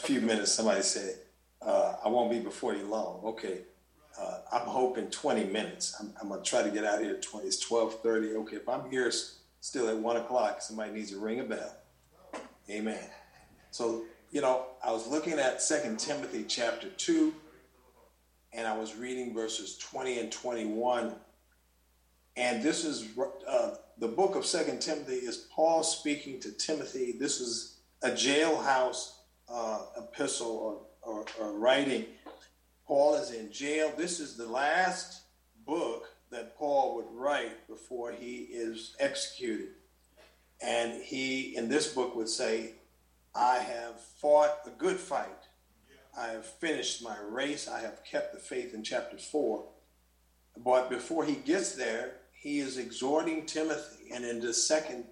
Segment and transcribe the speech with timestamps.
[0.00, 0.52] few minutes.
[0.52, 1.16] Somebody said,
[1.62, 3.20] uh, I won't be before you long.
[3.24, 3.60] Okay.
[4.18, 5.96] Uh, I'm hoping 20 minutes.
[6.00, 7.46] I'm, I'm going to try to get out here 20.
[7.46, 8.36] It's 1230.
[8.42, 8.56] Okay.
[8.56, 9.10] If I'm here
[9.60, 11.76] still at 1 o'clock, somebody needs to ring a bell.
[12.68, 13.04] Amen.
[13.70, 17.34] So, you know, I was looking at Second Timothy chapter 2,
[18.52, 21.14] and I was reading verses 20 and 21.
[22.36, 23.08] And this is
[23.48, 27.16] uh, the book of Second Timothy is Paul speaking to Timothy.
[27.18, 29.12] This is a jailhouse
[29.50, 32.06] uh, epistle or, or, or writing.
[32.86, 33.92] Paul is in jail.
[33.96, 35.22] This is the last
[35.66, 39.70] book that Paul would write before he is executed.
[40.60, 42.74] And he, in this book, would say,
[43.34, 45.28] I have fought a good fight.
[46.18, 47.68] I have finished my race.
[47.68, 49.64] I have kept the faith in chapter 4.
[50.58, 54.10] But before he gets there, he is exhorting Timothy.
[54.12, 55.04] And in the second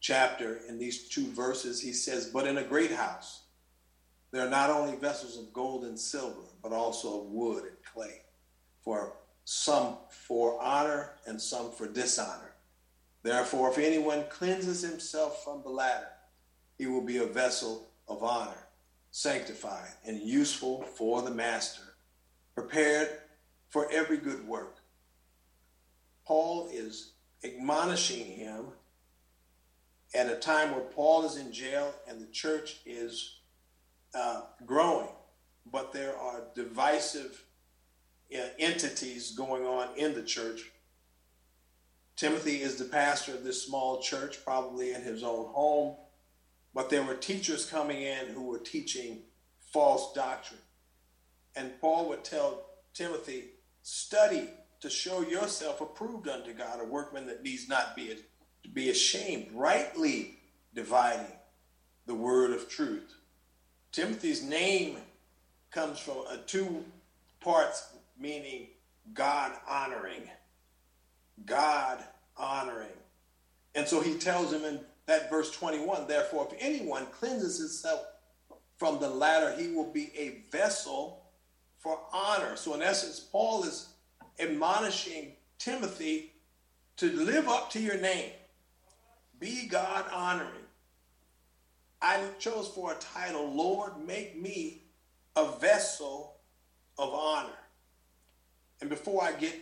[0.00, 3.42] chapter, in these two verses, he says, But in a great house,
[4.36, 8.20] there are not only vessels of gold and silver, but also of wood and clay,
[8.82, 12.52] for some for honor and some for dishonor.
[13.22, 16.08] Therefore, if anyone cleanses himself from the latter,
[16.76, 18.66] he will be a vessel of honor,
[19.10, 21.94] sanctified and useful for the master,
[22.54, 23.08] prepared
[23.70, 24.76] for every good work.
[26.26, 28.66] Paul is admonishing him
[30.14, 33.35] at a time where Paul is in jail and the church is
[34.16, 35.08] uh, growing,
[35.70, 37.44] but there are divisive
[38.34, 40.70] uh, entities going on in the church.
[42.16, 45.96] Timothy is the pastor of this small church, probably in his own home,
[46.72, 49.20] but there were teachers coming in who were teaching
[49.72, 50.60] false doctrine.
[51.54, 53.44] And Paul would tell Timothy,
[53.82, 54.48] study
[54.80, 58.16] to show yourself approved unto God, a workman that needs not be,
[58.72, 60.38] be ashamed, rightly
[60.74, 61.32] dividing
[62.06, 63.15] the word of truth.
[63.96, 64.98] Timothy's name
[65.70, 66.84] comes from uh, two
[67.40, 68.66] parts, meaning
[69.14, 70.28] God honoring.
[71.46, 72.04] God
[72.36, 72.92] honoring.
[73.74, 78.00] And so he tells him in that verse 21 therefore, if anyone cleanses himself
[78.76, 81.22] from the latter, he will be a vessel
[81.78, 82.54] for honor.
[82.56, 83.88] So, in essence, Paul is
[84.38, 86.34] admonishing Timothy
[86.98, 88.32] to live up to your name,
[89.40, 90.65] be God honoring.
[92.00, 94.82] I chose for a title, Lord, make me
[95.34, 96.36] a vessel
[96.98, 97.58] of honor.
[98.80, 99.54] And before I get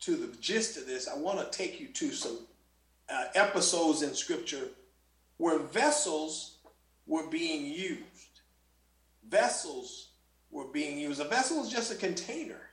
[0.00, 2.38] to the gist of this, I want to take you to some
[3.08, 4.68] uh, episodes in Scripture
[5.36, 6.58] where vessels
[7.06, 8.40] were being used.
[9.28, 10.08] Vessels
[10.50, 11.20] were being used.
[11.20, 12.66] A vessel is just a container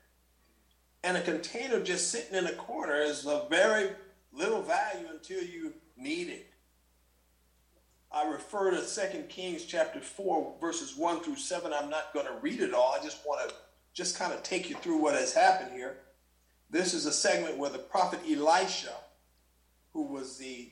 [1.03, 3.90] and a container just sitting in a corner is of very
[4.31, 6.53] little value until you need it.
[8.13, 11.74] I refer to 2 Kings chapter 4, verses 1 through 7.
[11.74, 12.96] I'm not going to read it all.
[12.97, 13.56] I just want to
[13.94, 15.97] just kind of take you through what has happened here.
[16.69, 18.94] This is a segment where the prophet Elisha,
[19.94, 20.72] who was the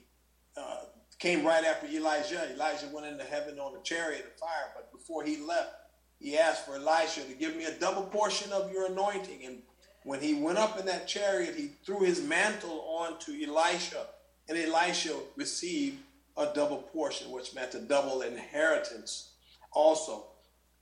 [0.56, 0.82] uh,
[1.20, 2.52] came right after Elijah.
[2.54, 5.74] Elijah went into heaven on a chariot of fire, but before he left,
[6.20, 9.62] he asked for Elisha to give me a double portion of your anointing and
[10.04, 14.08] when he went up in that chariot, he threw his mantle on to Elisha,
[14.50, 16.00] and Elisha received
[16.38, 19.34] a double portion, which meant a double inheritance
[19.72, 20.28] also.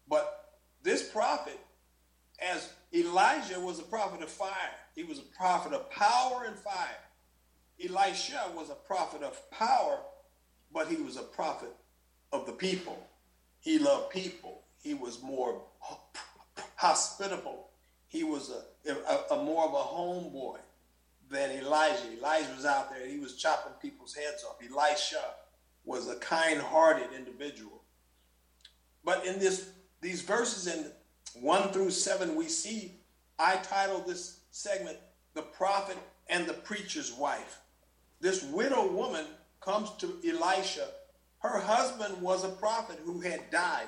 [0.08, 1.60] But this prophet,
[2.42, 6.98] as Elijah was a prophet of fire, he was a prophet of power and fire.
[7.84, 10.00] Elisha was a prophet of power,
[10.74, 11.74] but he was a prophet
[12.32, 13.08] of the people.
[13.60, 14.64] He loved people.
[14.82, 15.62] He was more
[16.76, 17.70] hospitable.
[18.08, 20.60] He was a a, a more of a homeboy
[21.30, 22.12] than Elijah.
[22.18, 24.58] Elijah was out there, and he was chopping people's heads off.
[24.62, 25.22] Elisha
[25.86, 27.82] was a kind-hearted individual.
[29.04, 29.70] But in this
[30.02, 30.92] these verses in
[31.42, 32.94] 1 through 7, we see
[33.38, 34.98] I titled this segment
[35.34, 35.98] The Prophet
[36.30, 37.60] and the Preacher's Wife.
[38.22, 39.26] This widow woman
[39.62, 40.88] comes to Elisha.
[41.40, 43.88] Her husband was a prophet who had died.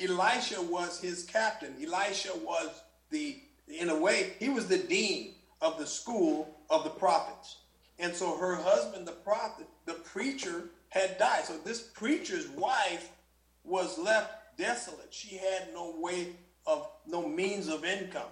[0.00, 1.74] Elisha was his captain.
[1.82, 2.70] Elisha was
[3.10, 7.58] the in a way, he was the dean of the school of the prophets.
[7.98, 11.44] And so her husband, the prophet, the preacher, had died.
[11.44, 13.10] So this preacher's wife
[13.64, 15.08] was left desolate.
[15.12, 16.28] She had no way
[16.66, 18.30] of, no means of income.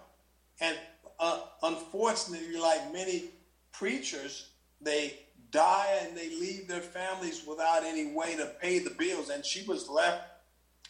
[0.60, 0.76] And
[1.18, 3.24] uh, unfortunately, like many
[3.72, 4.50] preachers,
[4.80, 5.18] they
[5.50, 9.30] die and they leave their families without any way to pay the bills.
[9.30, 10.22] And she was left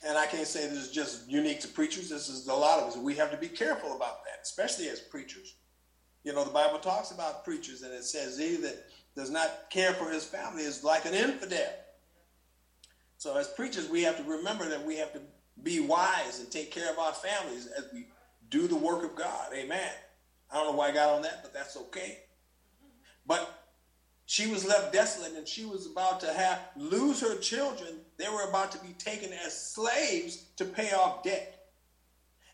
[0.05, 2.11] and I can't say this is just unique to preachers.
[2.11, 2.97] This is a lot of us.
[2.97, 5.55] We have to be careful about that, especially as preachers.
[6.27, 9.93] You know, the Bible talks about preachers, and it says he that does not care
[9.93, 11.73] for his family is like an infidel.
[13.17, 15.21] So, as preachers, we have to remember that we have to
[15.63, 18.09] be wise and take care of our families as we
[18.51, 19.53] do the work of God.
[19.55, 19.93] Amen.
[20.51, 22.19] I don't know why I got on that, but that's okay.
[23.25, 23.63] But
[24.27, 28.01] she was left desolate and she was about to have lose her children.
[28.17, 31.69] They were about to be taken as slaves to pay off debt.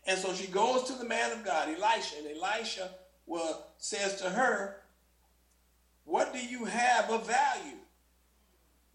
[0.05, 2.91] And so she goes to the man of God, Elisha, and Elisha
[3.25, 4.77] well, says to her,
[6.05, 7.77] What do you have of value?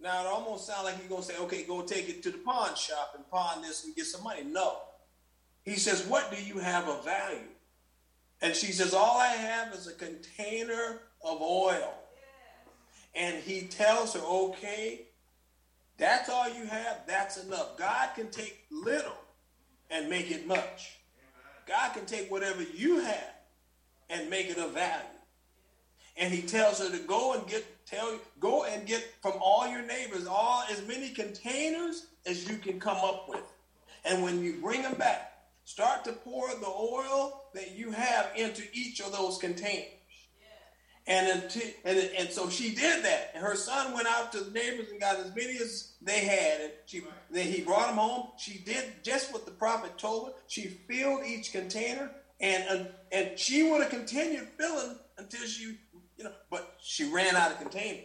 [0.01, 2.39] Now, it almost sounds like he's going to say, Okay, go take it to the
[2.39, 4.45] pawn shop and pawn this and get some money.
[4.45, 4.79] No.
[5.63, 7.49] He says, What do you have of value?
[8.41, 11.95] And she says, All I have is a container of oil.
[13.15, 15.07] And he tells her, Okay,
[15.97, 17.77] that's all you have, that's enough.
[17.77, 19.17] God can take little
[19.91, 20.99] and make it much.
[21.67, 23.38] God can take whatever you have
[24.11, 25.05] and make it of value.
[26.17, 29.83] And he tells her to go and get tell go and get from all your
[29.83, 33.45] neighbors all as many containers as you can come up with.
[34.05, 35.33] And when you bring them back,
[35.65, 39.93] start to pour the oil that you have into each of those containers.
[41.07, 43.31] And, until, and, and so she did that.
[43.35, 46.61] And her son went out to the neighbors and got as many as they had.
[46.61, 48.29] And she, then he brought them home.
[48.37, 50.33] She did just what the prophet told her.
[50.49, 52.11] She filled each container.
[52.41, 55.79] And, and she would have continued filling until she,
[56.17, 58.05] you know, but she ran out of containers.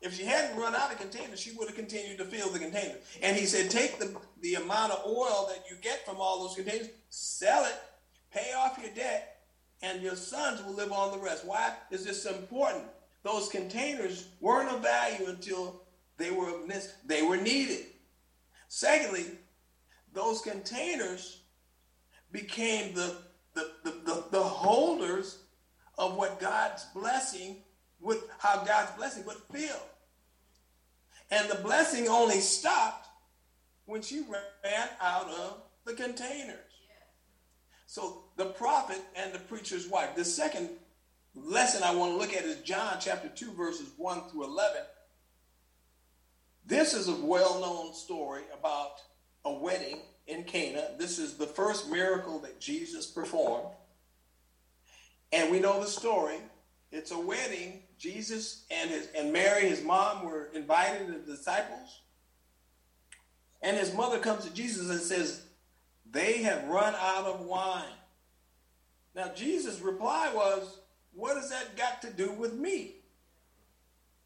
[0.00, 3.02] If she hadn't run out of containers, she would have continued to fill the containers.
[3.22, 6.56] And he said, take the, the amount of oil that you get from all those
[6.56, 7.74] containers, sell it,
[8.32, 9.42] pay off your debt,
[9.80, 11.44] and your sons will live on the rest.
[11.44, 12.84] Why is this important?
[13.22, 15.82] Those containers weren't of value until
[16.16, 16.52] they were
[17.06, 17.86] they were needed.
[18.68, 19.26] Secondly,
[20.12, 21.42] those containers
[22.32, 23.16] became the
[23.54, 25.38] the, the, the, the holders
[25.98, 27.56] of what God's blessing,
[28.00, 29.80] with how God's blessing would feel.
[31.30, 33.08] And the blessing only stopped
[33.86, 36.58] when she ran out of the containers.
[37.86, 40.14] So the prophet and the preacher's wife.
[40.14, 40.70] The second
[41.34, 44.82] lesson I want to look at is John chapter 2, verses 1 through 11.
[46.64, 49.00] This is a well known story about
[49.44, 50.88] a wedding in Cana.
[50.98, 53.66] This is the first miracle that Jesus performed.
[55.32, 56.36] And we know the story.
[56.90, 57.82] It's a wedding.
[57.98, 62.00] Jesus and his and Mary, his mom, were invited the disciples.
[63.62, 65.44] And his mother comes to Jesus and says,
[66.10, 67.84] They have run out of wine.
[69.14, 70.78] Now, Jesus' reply was,
[71.14, 72.96] What has that got to do with me?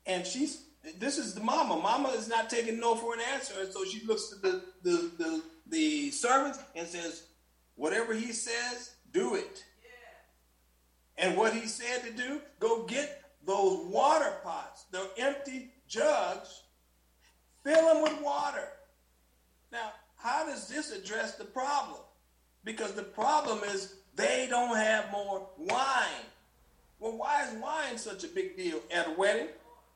[0.06, 0.62] And she's,
[0.98, 1.76] this is the mama.
[1.76, 3.54] Mama is not taking no for an answer.
[3.60, 7.24] And so she looks to the, the, the, the servants and says,
[7.74, 9.64] Whatever he says, do it.
[11.18, 16.62] And what he said to do, go get those water pots, the empty jugs,
[17.64, 18.68] fill them with water.
[19.72, 22.00] Now, how does this address the problem?
[22.64, 26.26] Because the problem is they don't have more wine.
[26.98, 29.48] Well, why is wine such a big deal at a wedding?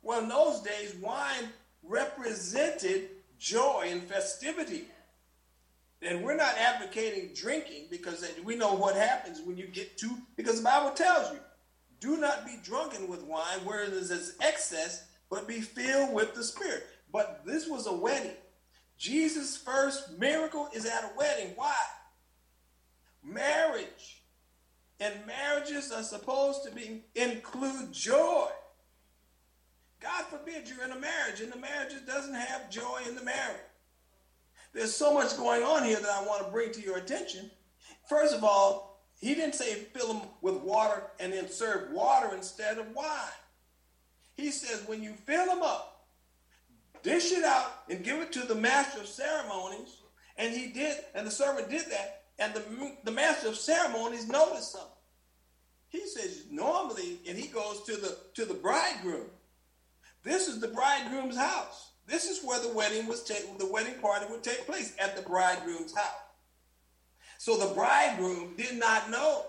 [0.03, 1.49] Well, in those days, wine
[1.83, 3.09] represented
[3.39, 4.85] joy and festivity.
[6.03, 10.59] And we're not advocating drinking because we know what happens when you get too, because
[10.59, 11.39] the Bible tells you,
[12.01, 16.43] do not be drunken with wine where there is excess, but be filled with the
[16.43, 16.87] Spirit.
[17.13, 18.37] But this was a wedding.
[18.97, 21.53] Jesus' first miracle is at a wedding.
[21.57, 21.75] Why?
[23.23, 24.23] marriage.
[24.99, 28.49] And marriages are supposed to be include joy.
[30.01, 33.61] God forbid you're in a marriage and the marriage doesn't have joy in the marriage.
[34.73, 37.51] There's so much going on here that I want to bring to your attention.
[38.09, 42.79] First of all, he didn't say fill them with water and then serve water instead
[42.79, 43.37] of wine.
[44.35, 46.07] He says when you fill them up,
[47.03, 49.97] dish it out and give it to the master of ceremonies.
[50.37, 52.23] And he did, and the servant did that.
[52.39, 52.63] And the,
[53.05, 54.89] the master of ceremonies noticed something.
[55.91, 59.27] He says, normally, and he goes to the to the bridegroom.
[60.23, 61.90] This is the bridegroom's house.
[62.11, 65.23] This is where the wedding was taken, the wedding party would take place at the
[65.23, 66.07] bridegroom's house.
[67.39, 69.45] So the bridegroom did not know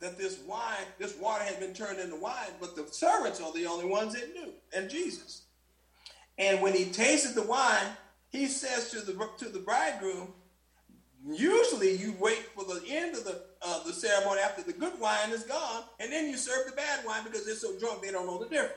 [0.00, 3.66] that this wine, this water had been turned into wine, but the servants are the
[3.66, 5.42] only ones that knew, and Jesus.
[6.38, 7.86] And when he tasted the wine,
[8.28, 10.34] he says to the to the bridegroom,
[11.28, 15.30] Usually, you wait for the end of the uh, the ceremony after the good wine
[15.30, 18.26] is gone, and then you serve the bad wine because they're so drunk they don't
[18.26, 18.74] know the difference.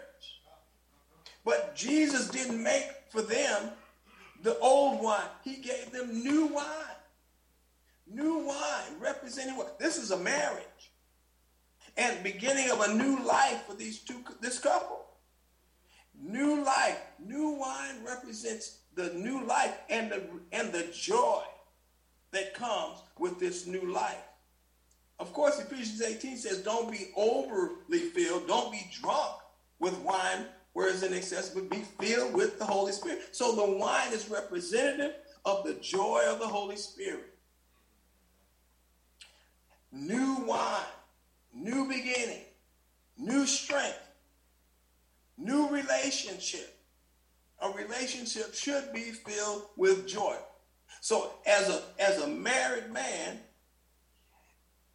[1.45, 3.71] But Jesus didn't make for them
[4.43, 6.65] the old wine; He gave them new wine.
[8.07, 9.79] New wine representing what?
[9.79, 10.91] This is a marriage
[11.97, 15.05] and beginning of a new life for these two this couple.
[16.21, 21.43] New life, new wine represents the new life and the and the joy
[22.31, 24.23] that comes with this new life.
[25.19, 29.33] Of course, Ephesians 18 says, don't be overly filled, don't be drunk
[29.79, 33.29] with wine, whereas in excess, but be filled with the Holy Spirit.
[33.31, 37.33] So the wine is representative of the joy of the Holy Spirit.
[39.91, 40.83] New wine,
[41.53, 42.43] new beginning,
[43.17, 43.99] new strength,
[45.37, 46.75] new relationship.
[47.61, 50.37] A relationship should be filled with joy.
[51.01, 53.39] So as a as a married man,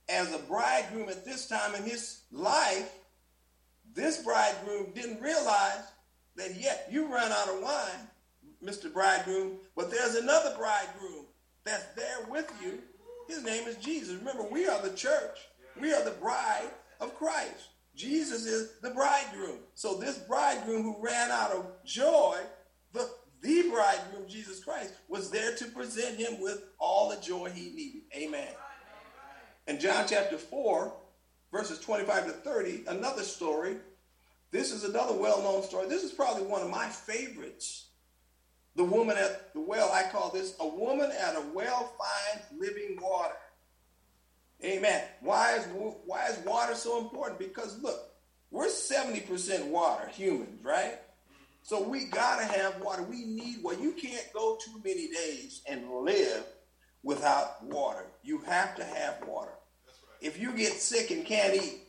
[0.09, 2.91] as a bridegroom at this time in his life,
[3.95, 5.93] this bridegroom didn't realize
[6.37, 8.09] that yet you run out of wine,
[8.63, 8.93] Mr.
[8.93, 11.27] Bridegroom, but there's another bridegroom
[11.65, 12.81] that's there with you.
[13.29, 14.17] His name is Jesus.
[14.17, 15.39] Remember, we are the church.
[15.81, 16.71] We are the bride
[17.01, 17.69] of Christ.
[17.95, 19.59] Jesus is the bridegroom.
[19.75, 22.39] So this bridegroom who ran out of joy,
[22.93, 23.09] the,
[23.41, 28.03] the bridegroom, Jesus Christ, was there to present him with all the joy he needed.
[28.17, 28.49] Amen.
[29.67, 30.93] In John chapter 4,
[31.55, 33.77] verses 25 to 30, another story.
[34.51, 35.89] This is another well known story.
[35.89, 37.91] This is probably one of my favorites.
[38.75, 42.99] The woman at the well, I call this a woman at a well finds living
[43.01, 43.37] water.
[44.65, 45.05] Amen.
[45.21, 45.67] Why is,
[46.07, 47.39] why is water so important?
[47.39, 48.01] Because look,
[48.51, 50.99] we're 70% water, humans, right?
[51.63, 53.03] So we got to have water.
[53.05, 53.81] We need water.
[53.81, 56.45] You can't go too many days and live
[57.05, 58.07] without water.
[58.25, 59.53] You have to have water.
[60.25, 61.83] If you get sick and can't eat,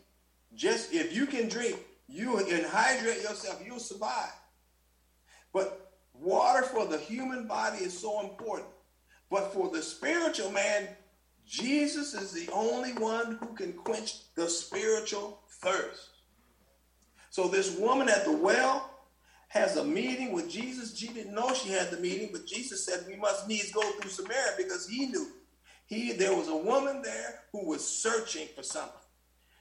[0.56, 1.78] just if you can drink,
[2.10, 4.34] you and hydrate yourself, you'll survive.
[5.54, 8.68] But water for the human body is so important.
[9.32, 10.90] But for the spiritual man,
[11.48, 16.10] Jesus is the only one who can quench the spiritual thirst.
[17.30, 18.90] So this woman at the well
[19.48, 20.98] has a meeting with Jesus.
[20.98, 24.12] She didn't know she had the meeting, but Jesus said we must needs go through
[24.12, 25.28] Samaria because he knew.
[25.86, 28.94] He there was a woman there who was searching for something.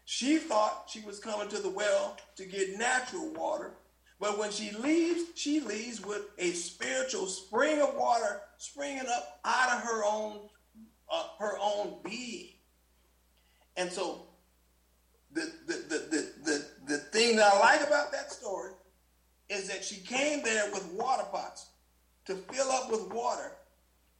[0.07, 3.73] She thought she was coming to the well to get natural water,
[4.21, 9.77] but when she leaves, she leaves with a spiritual spring of water springing up out
[9.77, 10.49] of her own
[11.11, 12.49] uh, her own being.
[13.77, 14.27] And so
[15.33, 18.73] the, the, the, the, the, the thing that I like about that story
[19.49, 21.71] is that she came there with water pots
[22.27, 23.53] to fill up with water,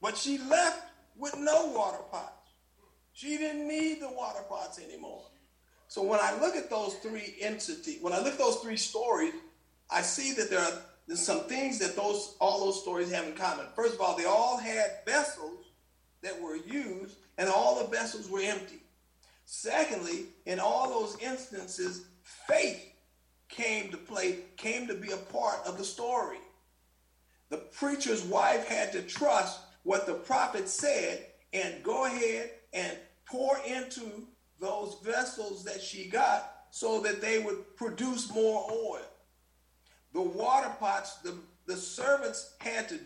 [0.03, 0.83] but she left
[1.17, 2.51] with no water pots.
[3.13, 5.23] She didn't need the water pots anymore.
[5.89, 9.35] So when I look at those three entities, when I look at those three stories,
[9.91, 10.73] I see that there are
[11.07, 13.67] there's some things that those all those stories have in common.
[13.77, 15.67] First of all, they all had vessels
[16.23, 18.81] that were used, and all the vessels were empty.
[19.45, 22.07] Secondly, in all those instances,
[22.49, 22.93] faith
[23.49, 26.39] came to play, came to be a part of the story.
[27.51, 33.57] The preacher's wife had to trust what the prophet said and go ahead and pour
[33.67, 34.27] into
[34.61, 39.07] those vessels that she got so that they would produce more oil.
[40.13, 41.35] The water pots, the,
[41.67, 42.99] the servants had to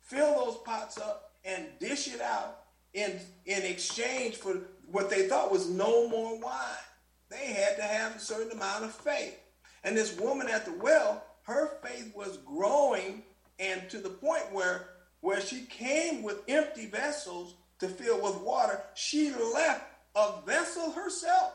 [0.00, 2.62] fill those pots up and dish it out
[2.94, 4.56] in, in exchange for
[4.90, 6.84] what they thought was no more wine.
[7.28, 9.38] They had to have a certain amount of faith.
[9.84, 13.22] And this woman at the well, her faith was growing
[13.58, 14.89] and to the point where
[15.20, 19.84] where she came with empty vessels to fill with water, she left
[20.14, 21.52] a vessel herself.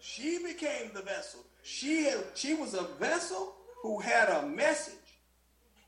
[0.00, 1.40] She became the vessel.
[1.62, 4.94] She had, she was a vessel who had a message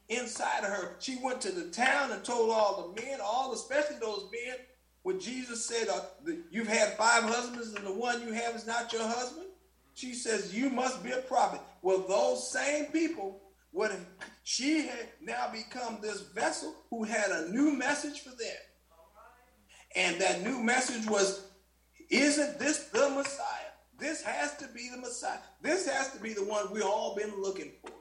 [0.09, 0.97] inside of her.
[0.99, 4.57] She went to the town and told all the men, all especially those men,
[5.03, 6.03] when Jesus said, uh,
[6.51, 9.47] "You've had five husbands, and the one you have is not your husband."
[9.95, 11.61] She says, You must be a prophet.
[11.83, 13.41] Well, those same people,
[13.73, 13.93] would
[14.43, 18.57] she had now become this vessel who had a new message for them.
[19.95, 21.47] And that new message was,
[22.11, 23.47] Isn't this the Messiah?
[23.99, 25.39] This has to be the Messiah.
[25.63, 27.93] This has to be the one we've all been looking for.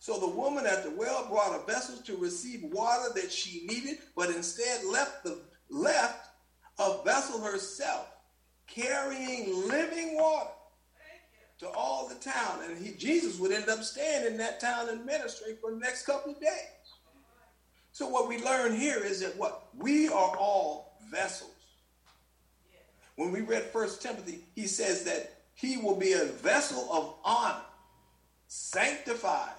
[0.00, 3.98] So the woman at the well brought a vessel to receive water that she needed,
[4.16, 5.40] but instead left the
[5.70, 6.28] left
[6.78, 8.08] a vessel herself
[8.66, 10.50] carrying living water
[11.62, 12.58] to all the town.
[12.68, 16.04] And he, Jesus would end up staying in that town and ministry for the next
[16.04, 16.50] couple of days.
[17.92, 19.68] So what we learn here is that what?
[19.78, 21.50] We are all vessels.
[23.16, 27.62] When we read First Timothy, he says that he will be a vessel of honor,
[28.48, 29.54] sanctified,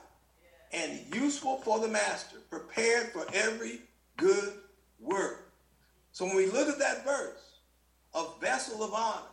[0.74, 3.80] and useful for the master, prepared for every
[4.18, 4.54] good
[5.00, 5.54] work.
[6.12, 7.60] So when we look at that verse,
[8.14, 9.28] a vessel of honor,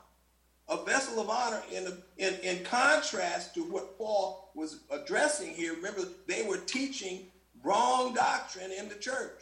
[0.70, 5.74] a vessel of honor in, in, in contrast to what Paul was addressing here.
[5.74, 7.26] Remember, they were teaching
[7.62, 9.40] wrong doctrine in the church.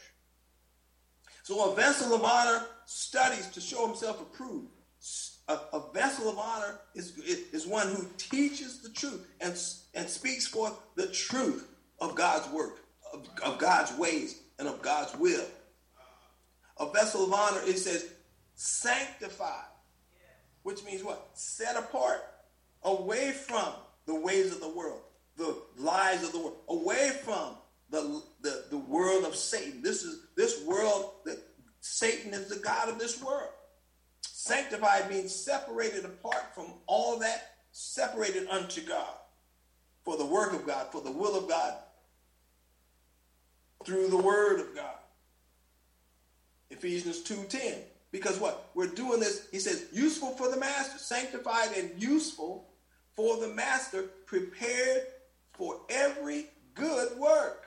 [1.43, 4.69] So a vessel of honor studies to show himself approved.
[5.49, 9.59] A, a vessel of honor is, is one who teaches the truth and,
[9.95, 11.69] and speaks forth the truth
[12.01, 15.47] of God's work, of, of God's ways, and of God's will.
[16.79, 18.09] A vessel of honor, it says,
[18.55, 19.65] sanctified,
[20.69, 21.31] which means what?
[21.33, 22.23] Set apart,
[22.83, 23.73] away from
[24.05, 25.01] the ways of the world,
[25.39, 27.57] the lies of the world, away from
[27.89, 29.81] the, the, the world of Satan.
[29.81, 31.39] This is this world that
[31.81, 33.49] Satan is the God of this world.
[34.21, 39.15] Sanctified means separated apart from all that, separated unto God
[40.05, 41.79] for the work of God, for the will of God,
[43.87, 44.99] through the word of God.
[46.69, 47.85] Ephesians 2:10.
[48.11, 48.71] Because what?
[48.75, 52.69] We're doing this, he says, useful for the master, sanctified and useful
[53.15, 55.03] for the master, prepared
[55.53, 57.67] for every good work.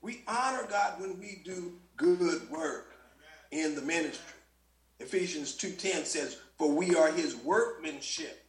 [0.00, 2.94] We honor God when we do good work
[3.50, 4.34] in the ministry.
[5.00, 8.44] Ephesians 2:10 says, "For we are his workmanship,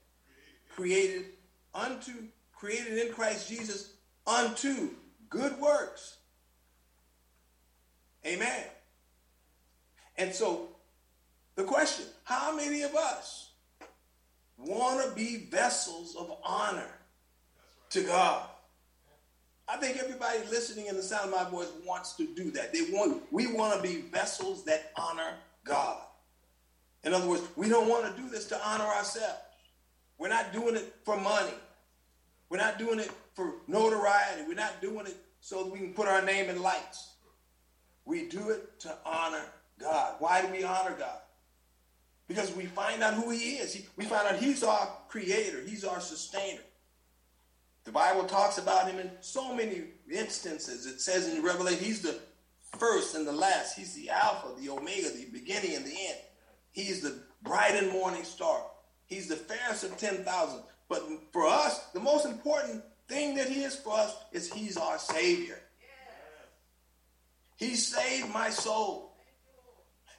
[0.69, 1.37] created
[1.73, 3.93] unto created in Christ Jesus
[4.25, 4.95] unto
[5.29, 6.17] good works."
[8.25, 8.69] Amen.
[10.17, 10.78] And so
[11.59, 13.51] the question, how many of us
[14.57, 16.87] want to be vessels of honor
[17.89, 18.47] to God?
[19.67, 22.71] I think everybody listening in the sound of my voice wants to do that.
[22.71, 25.33] They want we want to be vessels that honor
[25.65, 25.97] God.
[27.03, 29.41] In other words, we don't want to do this to honor ourselves.
[30.17, 31.53] We're not doing it for money.
[32.49, 34.43] We're not doing it for notoriety.
[34.47, 37.15] We're not doing it so that we can put our name in lights.
[38.05, 39.43] We do it to honor
[39.77, 40.15] God.
[40.19, 41.19] Why do we honor God?
[42.29, 43.85] Because we find out who He is.
[43.97, 46.61] we find out He's our creator, He's our sustainer.
[47.89, 49.81] The Bible talks about him in so many
[50.11, 50.85] instances.
[50.85, 52.19] It says in Revelation, he's the
[52.77, 53.75] first and the last.
[53.75, 56.19] He's the Alpha, the Omega, the beginning and the end.
[56.71, 58.61] He's the bright and morning star.
[59.07, 60.61] He's the fairest of 10,000.
[60.87, 64.99] But for us, the most important thing that he is for us is he's our
[64.99, 65.59] Savior.
[67.57, 69.08] He saved my soul.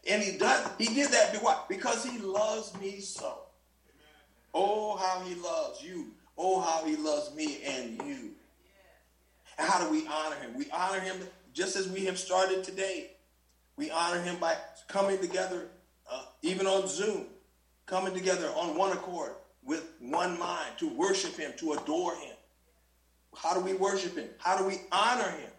[0.08, 1.36] And he does he did that
[1.68, 3.38] because he loves me so.
[4.52, 8.30] Oh, how he loves you Oh, how he loves me and you.
[9.58, 10.54] And how do we honor him?
[10.56, 11.18] We honor him
[11.52, 13.10] just as we have started today.
[13.76, 14.56] We honor him by
[14.88, 15.68] coming together,
[16.10, 17.26] uh, even on Zoom,
[17.84, 19.32] coming together on one accord
[19.62, 22.36] with one mind to worship him, to adore him.
[23.36, 24.30] How do we worship him?
[24.38, 25.49] How do we honor him?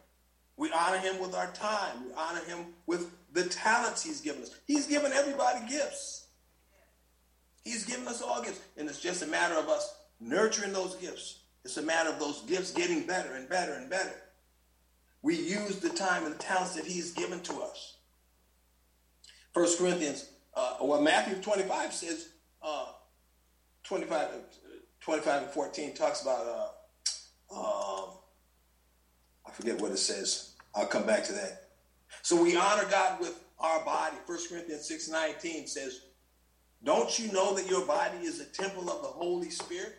[0.58, 2.06] We honor him with our time.
[2.06, 4.56] We honor him with the talents he's given us.
[4.68, 6.28] He's given everybody gifts.
[7.64, 8.60] He's given us all gifts.
[8.78, 11.40] And it's just a matter of us nurturing those gifts.
[11.64, 14.14] It's a matter of those gifts getting better and better and better.
[15.22, 17.98] We use the time and the talents that He's given to us.
[19.54, 22.30] First Corinthians, uh, well, Matthew 25 says,
[22.64, 22.88] uh,
[23.84, 24.30] 25,
[25.02, 26.74] 25 and 14 talks about,
[27.52, 28.10] uh, um,
[29.52, 30.54] I forget what it says.
[30.74, 31.68] I'll come back to that.
[32.22, 34.16] So we honor God with our body.
[34.26, 36.02] First Corinthians 6 19 says,
[36.84, 39.96] Don't you know that your body is a temple of the Holy Spirit?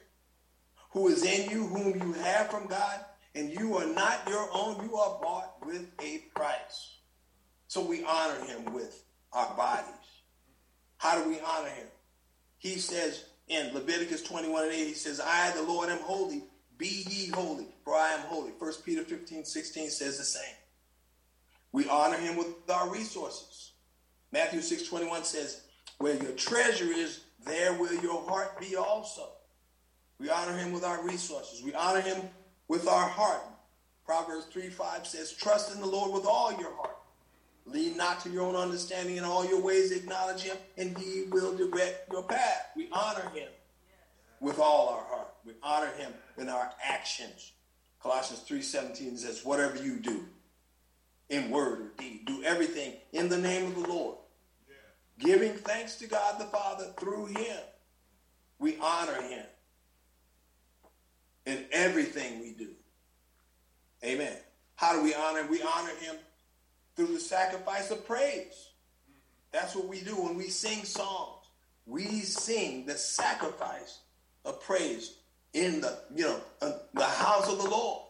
[0.93, 3.01] who is in you, whom you have from God,
[3.35, 4.85] and you are not your own.
[4.85, 6.99] You are bought with a price.
[7.67, 9.87] So we honor him with our bodies.
[10.99, 11.87] How do we honor him?
[12.59, 16.45] He says in Leviticus 21 and 8, he says, I, the Lord, am holy.
[16.79, 18.51] Be ye holy, for I am holy.
[18.59, 20.55] 1 Peter 15, 16 says the same.
[21.73, 23.73] We honor him with our resources.
[24.33, 25.63] Matthew 6, 21 says,
[25.99, 29.29] Where your treasure is, there will your heart be also.
[30.19, 31.63] We honor him with our resources.
[31.63, 32.23] We honor him
[32.69, 33.43] with our heart.
[34.05, 36.97] Proverbs 3 5 says, Trust in the Lord with all your heart.
[37.65, 41.57] Lean not to your own understanding in all your ways, acknowledge him, and he will
[41.57, 42.71] direct your path.
[42.77, 43.49] We honor him
[44.41, 45.35] with all our heart.
[45.45, 47.53] We honor him in our actions.
[48.03, 50.29] Colossians 3:17 says, Whatever you do,
[51.29, 54.19] in word or deed, do everything in the name of the Lord.
[54.69, 55.27] Yeah.
[55.27, 57.59] Giving thanks to God the Father through him.
[58.59, 59.47] We honor him
[61.47, 62.71] in everything we do.
[64.05, 64.37] Amen.
[64.77, 65.51] How do we honor him?
[65.51, 66.17] We honor him
[66.97, 68.71] through the sacrifice of praise.
[69.53, 71.47] That's what we do when we sing songs.
[71.87, 74.01] We sing the sacrifice
[74.45, 75.17] of praise
[75.55, 78.03] in the, you know, uh, the house of the Lord.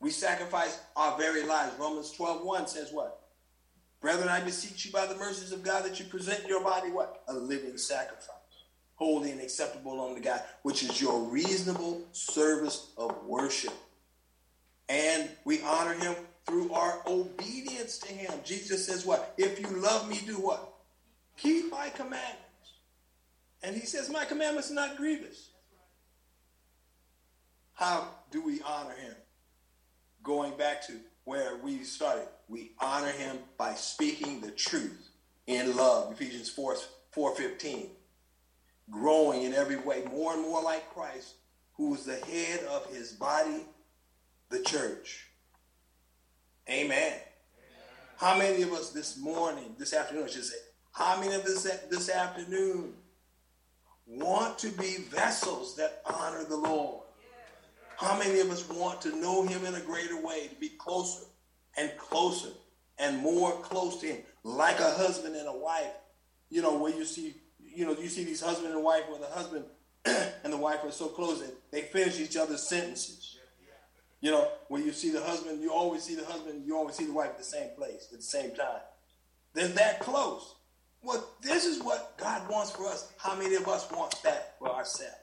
[0.00, 1.74] We sacrifice our very lives.
[1.78, 3.20] Romans 12, 1 says what?
[4.00, 7.22] Brethren, I beseech you by the mercies of God that you present your body what?
[7.28, 8.34] A living sacrifice
[8.96, 13.72] holy and acceptable unto God, which is your reasonable service of worship.
[14.88, 16.14] And we honor him
[16.46, 18.32] through our obedience to him.
[18.44, 19.34] Jesus says what?
[19.38, 20.74] If you love me, do what?
[21.36, 22.43] Keep my commandments.
[23.64, 25.48] And he says, my commandments are not grievous.
[27.72, 29.14] How do we honor him?
[30.22, 35.08] Going back to where we started, we honor him by speaking the truth
[35.46, 36.12] in love.
[36.12, 36.76] Ephesians 4,
[37.16, 37.88] 4.15.
[38.90, 41.36] Growing in every way more and more like Christ,
[41.72, 43.64] who is the head of his body,
[44.50, 45.28] the church.
[46.68, 46.90] Amen.
[46.90, 47.22] Amen.
[48.18, 50.58] How many of us this morning, this afternoon, I should say,
[50.92, 52.92] how many of us this afternoon
[54.06, 57.02] want to be vessels that honor the Lord?
[57.96, 61.24] How many of us want to know him in a greater way, to be closer
[61.76, 62.50] and closer
[62.98, 65.92] and more close to him, like a husband and a wife?
[66.50, 69.26] You know, where you see, you know, you see these husband and wife where the
[69.26, 69.64] husband
[70.04, 73.38] and the wife are so close that they finish each other's sentences.
[74.20, 77.04] You know, when you see the husband, you always see the husband, you always see
[77.04, 78.80] the wife at the same place at the same time.
[79.52, 80.54] They're that close.
[81.04, 83.12] Well, this is what God wants for us.
[83.18, 85.14] How many of us want that for ourselves?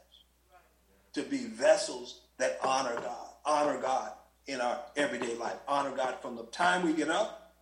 [1.14, 4.12] To be vessels that honor God, honor God
[4.46, 7.54] in our everyday life, honor God from the time we get up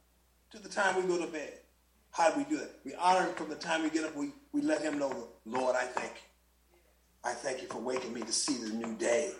[0.51, 1.53] to the time we go to bed.
[2.11, 2.71] How do we do that?
[2.83, 4.15] We honor Him from the time we get up.
[4.15, 6.21] We, we let Him know, Lord, I thank you.
[7.23, 9.31] I thank you for waking me to see the new day.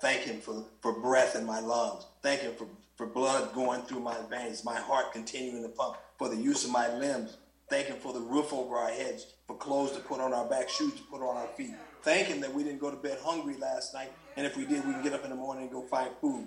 [0.00, 2.06] Thank Him for, for breath in my lungs.
[2.22, 6.28] Thank Him for, for blood going through my veins, my heart continuing to pump, for
[6.28, 7.36] the use of my limbs.
[7.70, 10.68] Thank Him for the roof over our heads, for clothes to put on our back,
[10.68, 11.74] shoes to put on our feet.
[12.02, 14.86] Thank Him that we didn't go to bed hungry last night and if we did,
[14.86, 16.46] we can get up in the morning and go find food.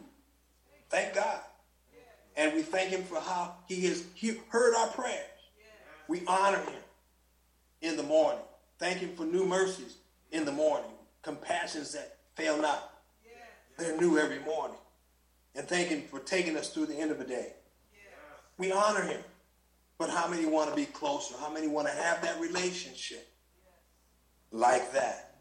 [0.90, 1.40] Thank God.
[2.36, 4.04] And we thank Him for how He has
[4.50, 5.20] heard our prayers.
[6.08, 6.82] We honor Him
[7.82, 8.42] in the morning.
[8.80, 9.98] Thank Him for new mercies
[10.32, 10.90] in the morning,
[11.22, 12.90] compassions that fail not.
[13.78, 14.78] They're new every morning.
[15.56, 17.54] And thank Him for taking us through the end of the day.
[18.58, 19.22] We honor Him.
[20.04, 21.36] But how many want to be closer?
[21.40, 23.26] How many want to have that relationship
[24.52, 25.34] like that?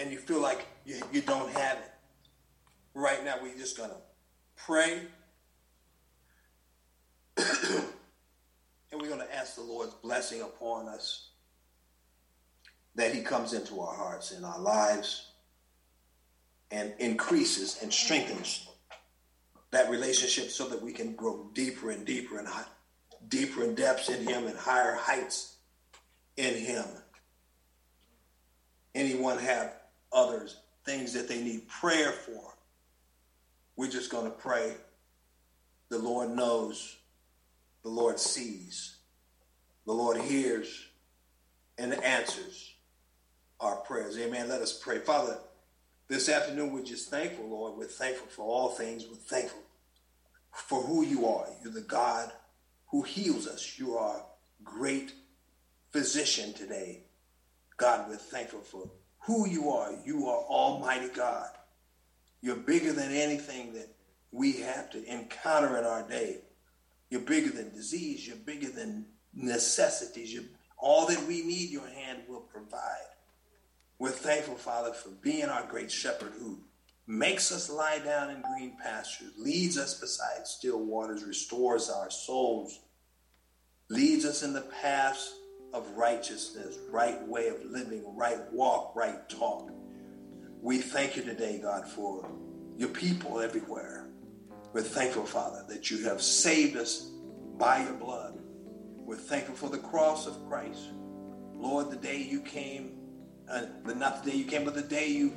[0.00, 1.92] and you feel like you, you don't have it.
[2.94, 3.96] Right now, we're just going to
[4.56, 5.02] pray.
[7.36, 11.28] and we're going to ask the Lord's blessing upon us
[12.94, 15.32] that He comes into our hearts and our lives
[16.70, 18.66] and increases and strengthens
[19.70, 22.64] that relationship so that we can grow deeper and deeper and high,
[23.28, 25.56] deeper depths in Him and higher heights
[26.36, 26.84] in Him.
[28.94, 29.74] Anyone have
[30.12, 32.54] others things that they need prayer for,
[33.76, 34.74] we're just going to pray.
[35.88, 36.96] The Lord knows,
[37.82, 38.96] the Lord sees,
[39.86, 40.86] the Lord hears
[41.78, 42.74] and answers
[43.60, 44.18] our prayers.
[44.18, 44.48] Amen.
[44.48, 44.98] Let us pray.
[44.98, 45.38] Father,
[46.08, 47.76] this afternoon we're just thankful, Lord.
[47.76, 49.06] We're thankful for all things.
[49.08, 49.62] We're thankful
[50.52, 51.46] for who you are.
[51.62, 52.32] You're the God
[52.90, 53.78] who heals us.
[53.78, 54.24] You are
[54.64, 55.12] great
[55.90, 57.04] physician today.
[57.76, 59.92] God, we're thankful for who you are.
[60.04, 61.48] You are Almighty God.
[62.42, 63.88] You're bigger than anything that
[64.32, 66.38] we have to encounter in our day.
[67.10, 68.26] You're bigger than disease.
[68.26, 70.32] You're bigger than necessities.
[70.32, 70.44] You're,
[70.78, 73.10] all that we need, your hand will provide.
[73.98, 76.60] We're thankful, Father, for being our great shepherd who
[77.10, 82.78] makes us lie down in green pastures, leads us beside still waters, restores our souls,
[83.88, 85.34] leads us in the paths
[85.72, 89.72] of righteousness, right way of living, right walk, right talk.
[90.62, 92.30] We thank you today, God, for
[92.76, 94.06] your people everywhere.
[94.72, 97.10] We're thankful, Father, that you have saved us
[97.58, 98.38] by your blood.
[98.98, 100.90] We're thankful for the cross of Christ.
[101.56, 102.98] Lord, the day you came,
[103.50, 105.32] uh, not the day you came, but the day you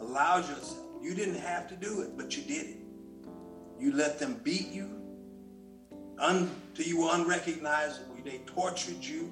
[0.00, 0.83] allowed yourself.
[1.04, 2.76] You didn't have to do it, but you did it.
[3.78, 4.88] You let them beat you
[6.18, 8.16] until you were unrecognizable.
[8.24, 9.30] They tortured you.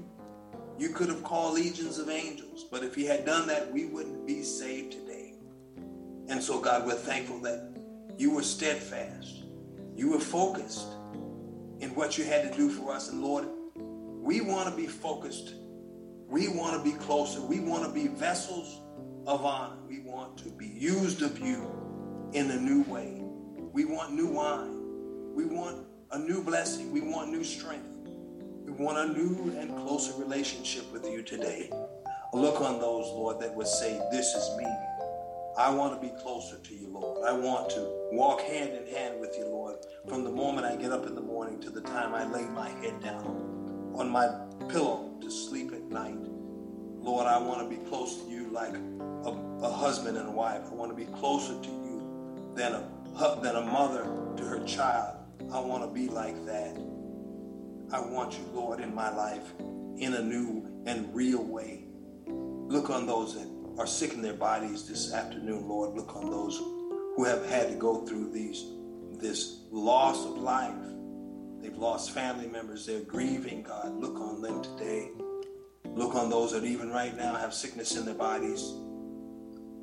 [0.77, 4.27] You could have called legions of angels, but if he had done that, we wouldn't
[4.27, 5.33] be saved today.
[6.29, 7.75] And so, God, we're thankful that
[8.19, 9.45] you were steadfast.
[9.97, 10.89] You were focused
[11.81, 13.09] in what you had to do for us.
[13.09, 15.55] And Lord, we want to be focused.
[16.29, 17.41] We want to be closer.
[17.41, 18.83] We want to be vessels
[19.27, 19.77] of honor.
[19.89, 21.71] We want to be used of you
[22.33, 23.23] in a new way.
[23.73, 25.35] We want new wine.
[25.35, 26.93] We want a new blessing.
[26.93, 28.09] We want new strength.
[28.65, 31.71] We want a new and closer relationship with you today.
[32.33, 34.67] Look on those, Lord, that would say, This is me.
[35.59, 37.27] I want to be closer to you, Lord.
[37.29, 39.77] I want to walk hand in hand with you, Lord,
[40.09, 42.71] from the moment I get up in the morning to the time I lay my
[42.71, 44.29] head down on my
[44.71, 46.22] pillow to sleep at night.
[47.03, 49.31] Lord, I want to be close to you like a,
[49.63, 50.63] a husband and a wife.
[50.71, 54.05] I want to be closer to you than a, than a mother
[54.37, 55.17] to her child.
[55.53, 56.77] I want to be like that.
[57.93, 59.53] I want you, Lord, in my life
[59.99, 61.85] in a new and real way.
[62.27, 65.95] Look on those that are sick in their bodies this afternoon, Lord.
[65.95, 68.65] Look on those who have had to go through these
[69.19, 70.75] this loss of life.
[71.61, 72.87] They've lost family members.
[72.87, 74.01] They're grieving, God.
[74.01, 74.62] Look on them
[76.23, 78.63] on those that even right now have sickness in their bodies.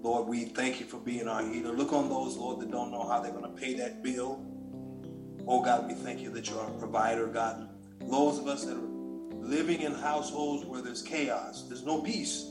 [0.02, 1.74] Lord, we thank you for being our healer.
[1.74, 4.46] Look on those, Lord, that don't know how they're going to pay that bill.
[5.46, 7.68] Oh, God, we thank you that you're our provider, God.
[8.00, 8.90] Those of us that are
[9.42, 12.46] living in households where there's chaos, there's no peace.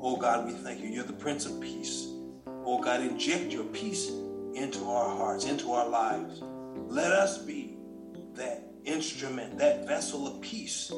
[0.00, 0.88] Oh, God, we thank you.
[0.88, 2.06] You're the Prince of Peace.
[2.46, 4.08] Oh, God, inject your peace
[4.54, 6.40] into our hearts, into our lives.
[6.74, 7.76] Let us be
[8.36, 10.90] that instrument, that vessel of peace.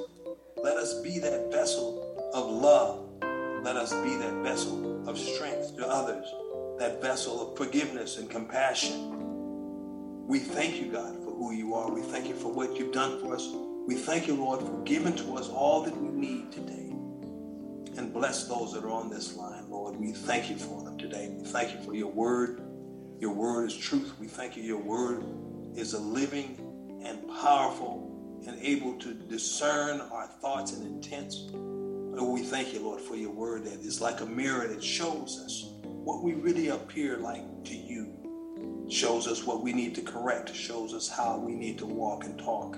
[0.62, 3.06] Let us be that vessel of love.
[3.62, 6.26] Let us be that vessel of strength to others,
[6.78, 10.26] that vessel of forgiveness and compassion.
[10.26, 11.90] We thank you, God, for who you are.
[11.90, 13.48] We thank you for what you've done for us.
[13.86, 16.92] We thank you, Lord, for giving to us all that we need today.
[17.96, 19.96] And bless those that are on this line, Lord.
[19.96, 21.34] We thank you for them today.
[21.36, 22.62] We thank you for your word.
[23.18, 24.14] Your word is truth.
[24.20, 24.62] We thank you.
[24.62, 25.24] Your word
[25.74, 26.56] is a living
[27.04, 31.50] and powerful and able to discern our thoughts and intents.
[32.12, 35.74] We thank you, Lord, for your word that is like a mirror that shows us
[35.82, 40.92] what we really appear like to you, shows us what we need to correct, shows
[40.92, 42.76] us how we need to walk and talk.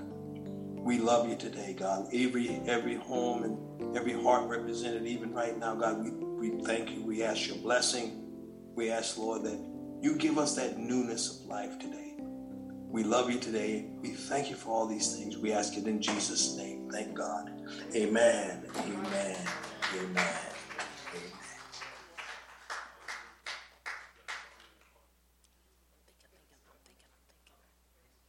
[0.83, 2.07] We love you today, God.
[2.13, 7.03] Every every home and every heart represented, even right now, God, we, we thank you.
[7.03, 8.19] We ask your blessing.
[8.75, 9.59] We ask, Lord, that
[10.01, 12.17] you give us that newness of life today.
[12.93, 13.87] We love you today.
[14.03, 15.35] We thank you for all these things.
[15.39, 16.91] We ask it in Jesus' name.
[16.91, 17.49] Thank God.
[17.95, 18.61] Amen.
[18.85, 19.37] Amen.
[19.99, 20.52] Amen.